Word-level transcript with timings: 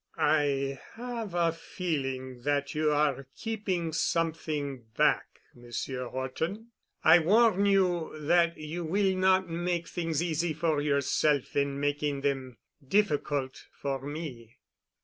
"I 0.17 0.79
have 0.93 1.35
a 1.35 1.51
feeling 1.51 2.41
that 2.41 2.73
you 2.73 2.91
are 2.91 3.27
keeping 3.37 3.93
something 3.93 4.85
back, 4.97 5.41
Monsieur 5.53 6.07
Horton. 6.07 6.71
I 7.03 7.19
warn 7.19 7.67
you 7.67 8.17
that 8.19 8.57
you 8.57 8.83
will 8.83 9.15
not 9.15 9.47
make 9.47 9.87
things 9.87 10.23
easy 10.23 10.53
for 10.53 10.81
yourself 10.81 11.55
in 11.55 11.79
making 11.79 12.21
them 12.21 12.57
difficult 12.89 13.67
for 13.79 14.01
me." 14.01 14.57